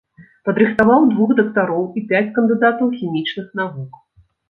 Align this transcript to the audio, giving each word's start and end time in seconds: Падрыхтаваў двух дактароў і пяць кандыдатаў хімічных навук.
Падрыхтаваў 0.47 1.01
двух 1.11 1.35
дактароў 1.41 1.85
і 1.99 2.05
пяць 2.09 2.25
кандыдатаў 2.41 2.93
хімічных 2.99 3.57
навук. 3.65 4.05